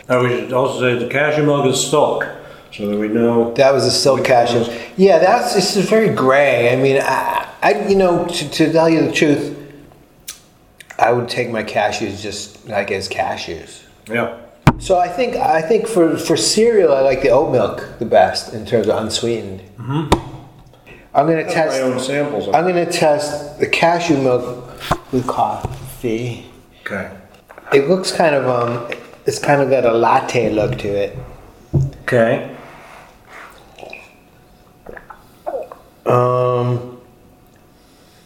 [0.09, 2.27] Now we should also say the cashew milk is silk,
[2.73, 3.53] so that we know.
[3.55, 4.73] That was a silk cashew.
[4.97, 6.73] Yeah, that's it's very gray.
[6.73, 9.57] I mean, I, I you know, to, to tell you the truth,
[10.99, 13.83] I would take my cashews just like as cashews.
[14.09, 14.39] Yeah.
[14.79, 18.53] So I think I think for for cereal, I like the oat milk the best
[18.53, 19.63] in terms of unsweetened.
[19.79, 21.81] I'm gonna test.
[21.81, 22.47] My own samples.
[22.49, 24.71] I'm gonna test the cashew milk
[25.13, 26.47] with coffee.
[26.83, 27.11] Okay.
[27.73, 28.89] It looks kind of um,
[29.27, 31.19] it's kind of got a latte look to it.
[32.03, 32.55] Okay.
[36.07, 37.01] Um,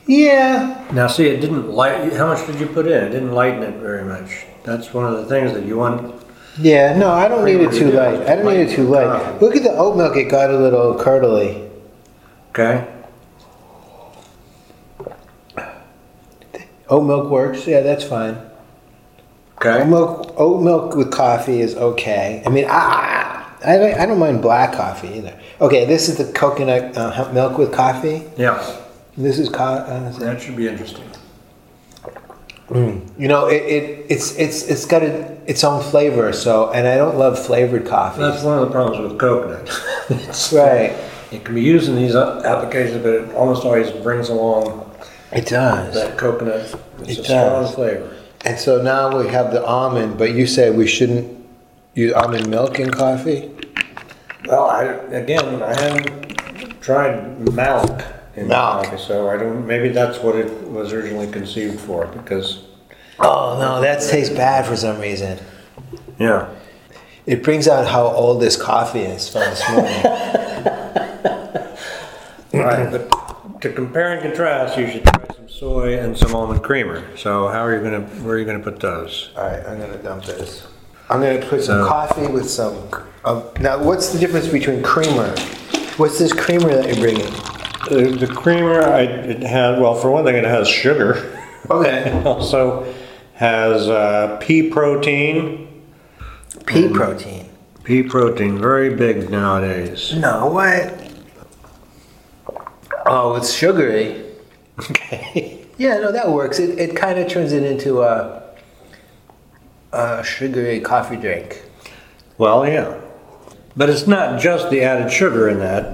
[0.07, 2.13] yeah, Now, see, it didn't light.
[2.13, 2.93] How much did you put in?
[3.05, 4.45] It didn't lighten it very much.
[4.65, 6.15] That's one of the things that you want.
[6.59, 6.97] yeah.
[6.99, 8.21] No, I don't need it too light.
[8.29, 9.07] I don't need it too light.
[9.07, 9.41] light.
[9.41, 11.71] Look at the oat milk; it got a little curdly.
[12.51, 12.87] Okay.
[16.91, 17.67] Oat milk works.
[17.67, 18.37] Yeah, that's fine.
[19.63, 22.43] Oat milk, oat milk with coffee is okay.
[22.47, 25.39] I mean, I, I, I don't mind black coffee either.
[25.61, 28.23] Okay, this is the coconut uh, milk with coffee.
[28.39, 28.59] Yeah.
[29.19, 31.05] This is co- uh, That should be interesting.
[32.73, 36.33] you know, it, it it's it's it's got a, its own flavor.
[36.33, 38.21] So, and I don't love flavored coffee.
[38.21, 39.69] That's one of the problems with coconut.
[40.53, 40.97] Right.
[41.33, 44.91] It can be used in these uh, applications, but it almost always brings along
[45.33, 45.95] It does.
[45.95, 46.75] that coconut.
[47.01, 47.75] It's It a strong does.
[47.75, 48.17] flavor.
[48.45, 51.37] And so now we have the almond, but you say we shouldn't
[51.95, 53.51] use almond milk in coffee?
[54.47, 58.03] Well, I, again, I haven't tried Malk
[58.37, 58.85] in Milk.
[58.85, 59.67] coffee, so I don't.
[59.67, 62.07] Maybe that's what it was originally conceived for.
[62.07, 62.63] Because
[63.19, 65.39] Oh no, that tastes bad for some reason.
[66.19, 66.49] yeah,
[67.27, 70.03] It brings out how old this coffee is from this morning.
[72.65, 72.91] right.
[72.91, 73.30] But
[73.61, 77.05] to compare and contrast, you should try some soy and some almond creamer.
[77.17, 78.01] So how are you gonna?
[78.23, 79.31] Where are you gonna put those?
[79.37, 80.67] All right, I'm gonna dump this.
[81.09, 82.77] I'm gonna put some So- coffee with some.
[83.25, 85.29] Uh, now, what's the difference between creamer?
[85.97, 87.31] What's this creamer that you're bringing?
[87.91, 91.37] The, the creamer, I, it has well, for one thing, it has sugar.
[91.71, 92.11] Okay.
[92.21, 92.93] It also
[93.35, 95.83] has uh, pea protein.
[96.67, 97.51] Pea protein.
[97.85, 100.15] Pea protein, very big nowadays.
[100.17, 101.10] No, what?
[103.13, 104.25] Oh, it's sugary.
[104.79, 105.57] Okay.
[105.81, 106.59] Yeah, no, that works.
[106.59, 108.43] It, it kind of turns it into a,
[109.95, 111.63] a sugary coffee drink.
[112.37, 113.01] Well, yeah,
[113.75, 115.87] but it's not just the added sugar in that.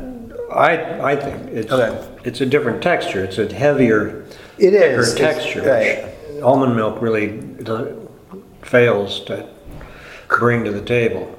[0.53, 2.09] I I think it's Okay.
[2.25, 3.23] it's a different texture.
[3.23, 4.25] It's a heavier,
[4.59, 5.15] It is.
[5.15, 5.63] Texture.
[5.63, 6.13] right.
[6.33, 7.41] which Almond milk really
[8.63, 9.49] fails to
[10.29, 11.33] bring to the table.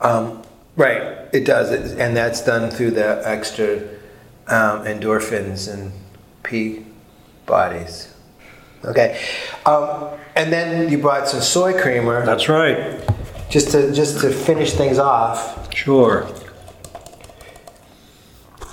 [0.00, 0.40] Um,
[0.76, 3.80] right, it does, It- and that's done through the extra
[4.48, 5.92] um, endorphins and
[6.42, 6.84] pea
[7.46, 8.14] bodies.
[8.84, 9.20] Okay.
[9.64, 13.00] Um, and then you brought some soy creamer That's right.
[13.48, 15.74] just to just to finish things off.
[15.74, 16.28] Sure.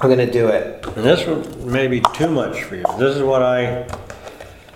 [0.01, 0.85] I'm gonna do it.
[0.85, 2.83] And this one may be too much for you.
[2.97, 3.87] This is what I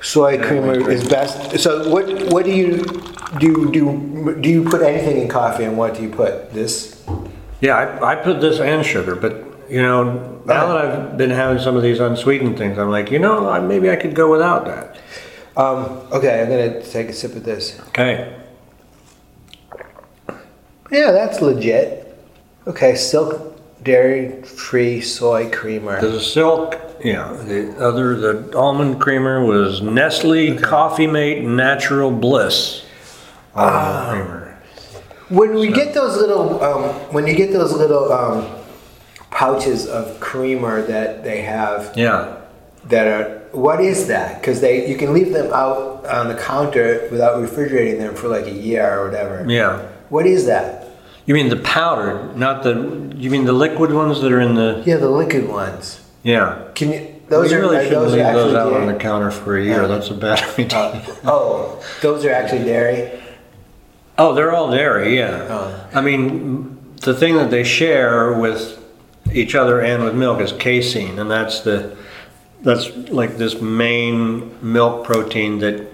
[0.05, 1.59] Soy creamer is best.
[1.59, 2.83] So what what do you
[3.39, 3.71] do?
[3.71, 6.53] Do do you put anything in coffee, and what do you put?
[6.53, 7.03] This.
[7.59, 11.61] Yeah, I, I put this and sugar, but you know, now that I've been having
[11.61, 14.97] some of these unsweetened things, I'm like, you know, maybe I could go without that.
[15.57, 17.79] Um, okay, I'm gonna take a sip of this.
[17.89, 18.35] Okay.
[20.91, 22.17] Yeah, that's legit.
[22.67, 26.01] Okay, silk dairy free soy creamer.
[26.01, 27.31] The silk, yeah.
[27.43, 32.85] The other, the almond creamer was Nestle Coffee Mate Natural Bliss
[33.55, 34.61] almond creamer.
[35.29, 38.64] When we get those little, um, when you get those little um,
[39.31, 42.37] pouches of creamer that they have Yeah.
[42.85, 44.39] that are, what is that?
[44.41, 48.45] Because they, you can leave them out on the counter without refrigerating them for like
[48.47, 49.45] a year or whatever.
[49.49, 49.79] Yeah.
[50.09, 50.87] What is that?
[51.25, 53.11] You mean the powdered, not the.
[53.15, 54.83] You mean the liquid ones that are in the.
[54.85, 55.99] Yeah, the liquid ones.
[56.21, 56.67] Yeah.
[56.75, 57.15] Can you?
[57.29, 59.81] Those you are really shouldn't those leave those out on the counter for a year.
[59.81, 59.87] Yeah.
[59.87, 60.77] That's a bad idea.
[60.77, 63.19] Uh, oh, those are actually dairy.
[64.19, 65.47] Oh, they're all dairy, yeah.
[65.49, 65.89] Oh.
[65.95, 68.74] I mean, the thing that they share with
[69.35, 71.95] each other and with milk is casein, and that's the
[72.61, 75.87] that's like this main milk protein that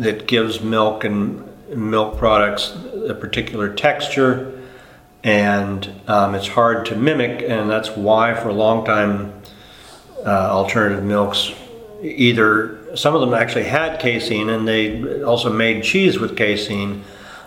[0.00, 2.76] that gives milk and milk products
[3.08, 4.60] a particular texture,
[5.22, 9.32] and um, it's hard to mimic, and that's why for a long time
[10.26, 11.52] uh, alternative milks
[12.02, 17.04] either some of them actually had casein and they also made cheese with casein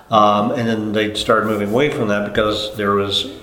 [0.10, 3.34] um, and then they started moving away from that because there was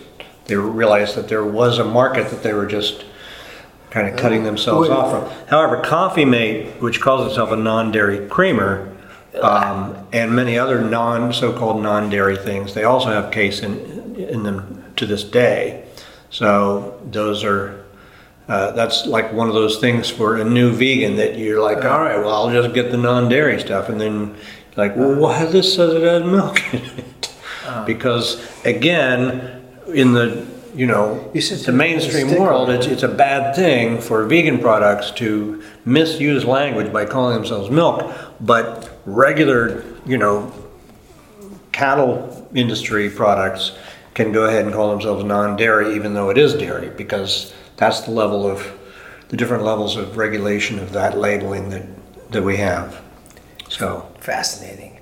[0.49, 3.05] they realized that there was a market that they were just
[3.91, 5.47] kind of cutting themselves off from.
[5.49, 8.95] However coffee mate which calls itself a non-dairy creamer
[9.41, 15.07] um, and many other non so-called non-dairy things they also have casein in them to
[15.07, 15.85] this day.
[16.31, 17.85] So those are
[18.49, 22.01] uh, that's like one of those things for a new vegan that you're like, all
[22.01, 24.35] right, well, I'll just get the non-dairy stuff, and then
[24.75, 27.35] like, well, why this says it has milk in it?
[27.85, 29.58] Because again,
[29.93, 34.59] in the you know You the mainstream world, it's it's a bad thing for vegan
[34.59, 40.53] products to misuse language by calling themselves milk, but regular you know
[41.73, 43.73] cattle industry products
[44.15, 48.11] can go ahead and call themselves non-dairy even though it is dairy because that's the
[48.11, 48.77] level of
[49.29, 51.87] the different levels of regulation of that labeling that
[52.31, 53.01] that we have.
[53.69, 54.09] So.
[54.21, 54.98] Fascinating.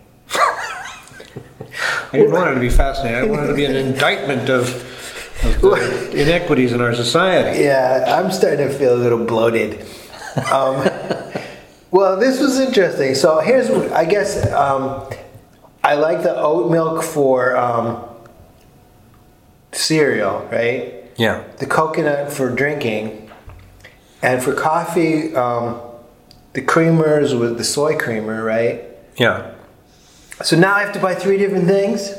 [2.13, 4.63] I didn't want it to be fascinating i wanted it to be an indictment of,
[5.45, 9.85] of the inequities in our society Yeah, I'm starting to feel a little bloated.
[10.53, 10.89] Um,
[11.91, 13.15] well, this was interesting.
[13.15, 15.09] So here's, I guess, um,
[15.83, 18.03] I like the oat milk for um,
[19.73, 20.95] cereal, right?
[21.17, 23.31] yeah The coconut for drinking,
[24.23, 25.81] and for coffee, um,
[26.53, 28.83] the creamers with the soy creamer, right?
[29.17, 29.53] yeah
[30.43, 32.13] So now I have to buy three different things.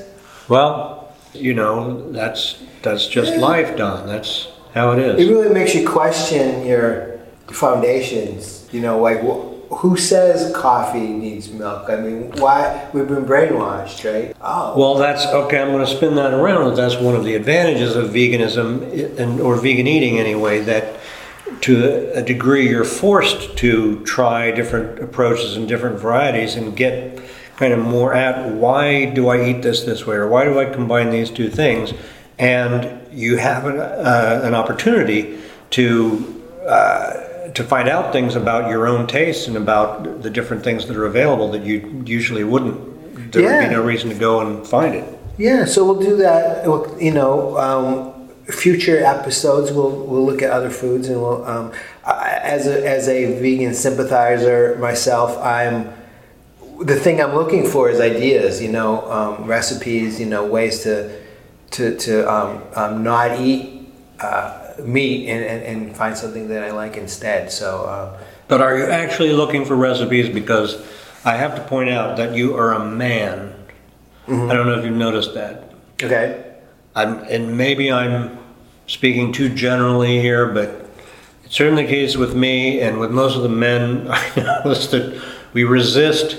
[0.50, 0.96] well
[1.34, 5.14] you know that's that's just life don that's how it is.
[5.16, 8.68] it It is really makes you question your foundations.
[8.72, 11.90] You know, like wh- who says coffee needs milk?
[11.90, 14.36] I mean, why we've been brainwashed, right?
[14.42, 15.60] Oh, Well, that's okay.
[15.62, 16.76] I'm going to spin that around.
[16.76, 20.62] That's one of the advantages of veganism and or vegan eating anyway.
[20.62, 20.96] That
[21.62, 27.20] to a degree you're forced to try different approaches and different varieties and get
[27.58, 30.66] kind of more at why do I eat this this way or why do I
[30.66, 31.94] combine these two things,
[32.40, 35.40] and you have an, uh, an opportunity
[35.72, 36.34] to.
[36.66, 40.98] Uh, to find out things about your own tastes and about the different things that
[40.98, 44.94] are available that you usually wouldn't there would be no reason to go and find
[44.94, 45.18] it.
[45.38, 45.66] yeah.
[45.66, 46.66] So we'll do that.
[47.02, 51.44] You know, um, future episodes we'll we'll look at other foods and we'll.
[51.46, 51.72] Um,
[52.06, 55.94] I- as a as a vegan sympathizer myself, I'm.
[56.80, 58.62] The thing I'm looking for is ideas.
[58.62, 60.20] You know, um, recipes.
[60.20, 61.22] You know, ways to
[61.72, 66.72] to to um, um, not eat uh, meat and, and, and find something that I
[66.72, 67.52] like instead.
[67.52, 68.18] So uh,
[68.48, 70.30] But are you actually looking for recipes?
[70.30, 70.82] Because
[71.26, 73.54] I have to point out that you are a man.
[74.28, 75.72] I don't know if you've noticed that.
[76.04, 76.56] okay,
[76.96, 78.38] I'm, and maybe I'm
[78.88, 80.90] speaking too generally here, but
[81.46, 85.22] it's certainly the case with me and with most of the men I notice that
[85.54, 86.38] we resist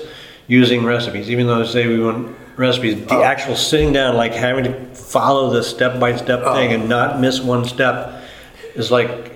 [0.48, 3.06] using recipes, even though I say we want recipes.
[3.06, 7.20] The actual sitting down, like having to follow the step by step thing and not
[7.20, 8.24] miss one step,
[8.74, 9.32] is like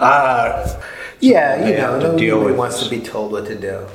[0.00, 0.82] ah.
[1.20, 2.88] yeah, you know, have to deal nobody wants this.
[2.88, 3.86] to be told what to do.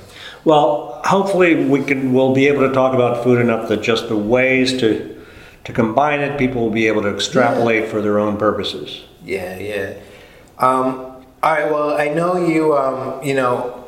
[0.44, 4.18] Well, hopefully we can, we'll be able to talk about food enough that just the
[4.18, 5.24] ways to,
[5.66, 9.04] to combine it, people will be able to extrapolate for their own purposes.
[9.24, 9.94] Yeah, yeah.
[10.58, 11.72] Um, all right.
[11.72, 12.76] Well, I know you.
[12.76, 13.81] Um, you know,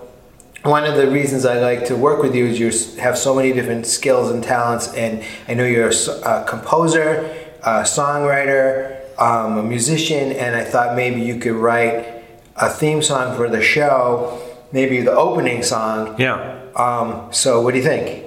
[0.64, 3.52] one of the reasons I like to work with you is you have so many
[3.52, 7.30] different skills and talents, and I know you're a, composer,
[7.62, 12.24] a songwriter, um, a musician, and I thought maybe you could write
[12.56, 14.42] a theme song for the show,
[14.72, 16.16] maybe the opening song.
[16.18, 16.62] Yeah.
[16.76, 18.23] Um, so, what do you think?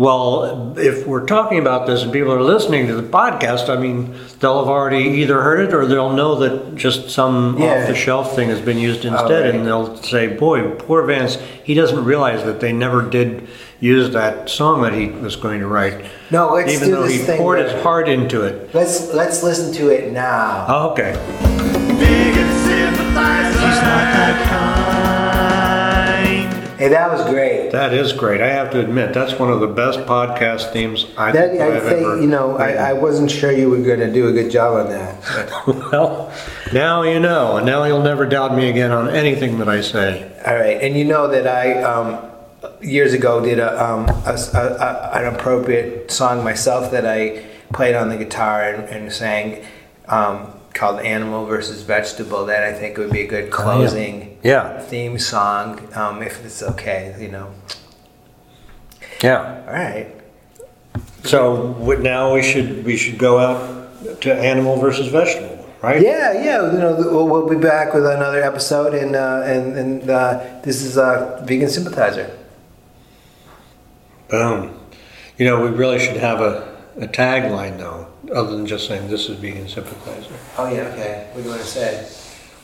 [0.00, 4.14] Well, if we're talking about this and people are listening to the podcast, I mean,
[4.38, 7.82] they'll have already either heard it or they'll know that just some Yeah.
[7.82, 9.54] off the shelf thing has been used oh, instead, right.
[9.54, 13.46] and they'll say, "Boy, poor Vance, he doesn't realize that they never did
[13.78, 17.12] use that song that he was going to write, No, let's even do though this
[17.12, 17.36] he thing.
[17.38, 20.64] poured his heart into it." Let's let's listen to it now.
[20.66, 21.12] Oh, okay.
[21.98, 22.34] Big
[22.64, 23.50] sympathizer.
[23.52, 24.69] He's not that kind.
[26.80, 27.72] Hey, that was great.
[27.72, 28.40] That is great.
[28.40, 31.76] I have to admit, that's one of the best podcast themes I That think I
[31.76, 32.20] I've think ever.
[32.22, 34.90] you know I, I wasn't sure you were going to do a good job on
[34.90, 35.50] that.
[35.92, 36.32] well,
[36.72, 40.32] now you know, and now you'll never doubt me again on anything that I say.
[40.46, 42.18] All right, and you know that I um,
[42.80, 47.94] years ago did a, um, a, a- a- an appropriate song myself that I played
[47.94, 49.64] on the guitar and, and sang
[50.08, 55.18] um, called "Animal versus Vegetable." That I think would be a good closing Yeah, theme
[55.18, 57.14] song, um, if it's okay.
[57.18, 57.52] You know.
[59.22, 59.62] yeah.
[59.66, 60.06] All right.
[61.24, 66.00] So what- now we should we should go out to animal versus vegetable, right?
[66.00, 66.72] Yeah, yeah.
[66.72, 70.82] You know, we'll, we'll be back with another episode, and uh, and and uh, this
[70.82, 72.30] is uh, vegan sympathizer.
[74.28, 74.78] Boom.
[75.36, 79.28] You know, we really should have a, a tagline though, other than just saying this
[79.28, 80.32] is vegan sympathizer.
[80.56, 80.82] Oh yeah.
[80.92, 81.28] Okay.
[81.32, 82.08] What do you want to say?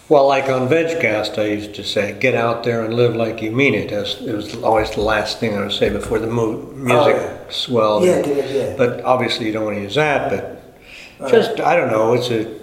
[0.08, 3.50] Well, like on VegCast, I used to say, "Get out there and live like you
[3.50, 6.62] mean it." As it was always the last thing I would say before the mo-
[6.76, 7.36] music oh, yeah.
[7.50, 8.04] swelled.
[8.04, 8.74] Yeah, yeah, yeah.
[8.76, 10.30] But obviously, you don't want to use that.
[10.30, 12.14] But just I don't know.
[12.14, 12.54] It's a.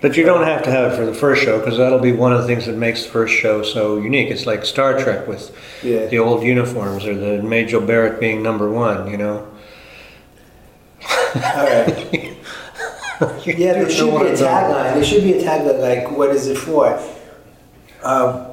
[0.00, 2.32] But you don't have to have it for the first show because that'll be one
[2.32, 4.30] of the things that makes the first show so unique.
[4.30, 5.54] It's like Star Trek with
[5.84, 6.06] Yeah.
[6.06, 9.08] the old uniforms or the Majel Barrett being number one.
[9.08, 9.46] You know.
[11.36, 12.32] All right.
[13.44, 14.94] Yeah, there should be a tagline.
[14.94, 16.98] There should be a tagline like, "What is it for?"
[18.02, 18.46] Um,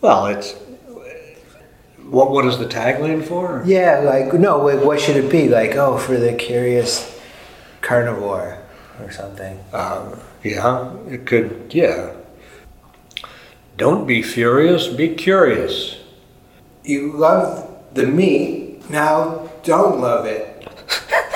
[0.00, 0.54] Well, it's.
[2.10, 3.62] What what is the tagline for?
[3.66, 5.48] yeah, like no, what should it be?
[5.48, 7.18] Like, oh, for the curious
[7.82, 8.58] carnivore
[9.00, 9.58] or something.
[9.72, 12.12] Um, yeah, it could, yeah.
[13.76, 15.98] Don't be furious, be curious.
[16.82, 20.66] You love the meat, now don't love it.